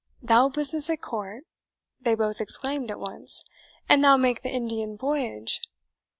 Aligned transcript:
"Thou 0.19 0.49
business 0.49 0.89
at 0.89 0.99
court!" 0.99 1.43
they 2.01 2.15
both 2.15 2.41
exclaimed 2.41 2.89
at 2.89 2.99
once, 2.99 3.45
"and 3.87 4.03
thou 4.03 4.17
make 4.17 4.41
the 4.41 4.49
Indian 4.49 4.97
voyage!" 4.97 5.61